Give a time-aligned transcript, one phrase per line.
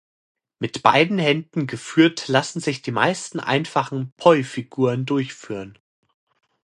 [0.57, 5.77] Mit beiden Händen geführt lassen sich die meisten einfachen Poi-Figuren durchführen.